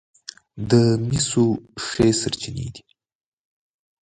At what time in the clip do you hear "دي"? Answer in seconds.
2.75-2.83